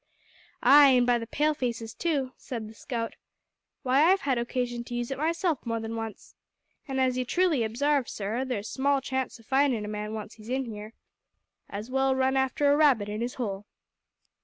[0.63, 3.13] "Ay, an' by the pale faces too," said the scout.
[3.83, 6.33] "Why, I've had occasion to use it myself more than once.
[6.87, 10.49] And, as you truly obsarve, sir, there's small chance of findin' a man once he's
[10.49, 10.93] in here.
[11.69, 13.67] As well run after a rabbit in his hole."